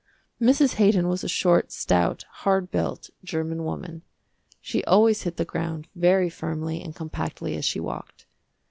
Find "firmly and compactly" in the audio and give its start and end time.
6.27-7.55